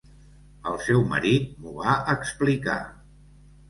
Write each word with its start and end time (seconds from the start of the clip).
El 0.71 0.79
seu 0.85 1.03
marit 1.13 1.53
m'ho 1.61 1.77
va 1.79 2.01
explicar. 2.19 2.83